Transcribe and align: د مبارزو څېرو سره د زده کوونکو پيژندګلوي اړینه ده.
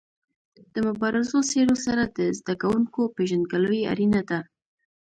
د 0.73 0.75
مبارزو 0.87 1.37
څېرو 1.49 1.75
سره 1.85 2.03
د 2.17 2.19
زده 2.39 2.53
کوونکو 2.61 3.01
پيژندګلوي 3.15 3.81
اړینه 3.91 4.21
ده. 4.29 4.39